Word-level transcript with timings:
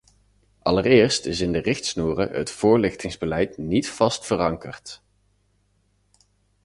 Allereerst 0.61 1.25
is 1.27 1.39
in 1.41 1.51
de 1.51 1.59
richtsnoeren 1.59 2.29
het 2.31 2.51
voorlichtingsbeleid 2.51 3.57
niet 3.57 3.89
vast 3.89 4.25
verankerd. 4.25 5.01